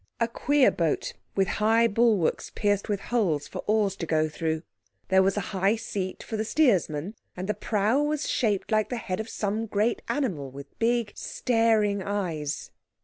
[0.19, 4.63] A queer boat, with high bulwarks pierced with holes for oars to go through.
[5.09, 8.97] There was a high seat for the steersman, and the prow was shaped like the
[8.97, 12.71] head of some great animal with big, staring eyes.